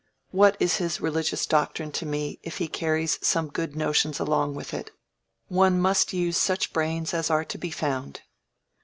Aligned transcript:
"What 0.31 0.57
is 0.59 0.77
his 0.77 0.99
religious 0.99 1.45
doctrine 1.45 1.91
to 1.91 2.07
me, 2.07 2.39
if 2.41 2.57
he 2.57 2.67
carries 2.67 3.19
some 3.21 3.49
good 3.49 3.75
notions 3.75 4.19
along 4.19 4.55
with 4.55 4.73
it? 4.73 4.89
One 5.47 5.79
must 5.79 6.11
use 6.11 6.37
such 6.37 6.73
brains 6.73 7.13
as 7.13 7.29
are 7.29 7.45
to 7.45 7.57
be 7.59 7.69
found." 7.69 8.21